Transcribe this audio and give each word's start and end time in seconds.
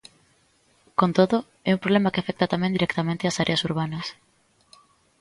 Con 0.99 1.09
todo, 1.17 1.37
"é 1.69 1.71
un 1.73 1.83
problema 1.83 2.11
que 2.13 2.21
afecta 2.21 2.51
tamén 2.53 2.75
directamente 2.77 3.29
ás 3.29 3.39
áreas 3.43 3.63
urbanas". 3.69 4.07